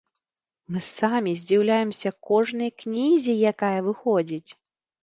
[0.73, 4.51] Мы самі здзіўляемся кожнай кнізе, якая выходзіць.